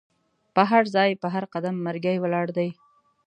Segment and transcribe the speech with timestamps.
[0.55, 2.69] په هرځای په هر قدم مرګی ولاړ دی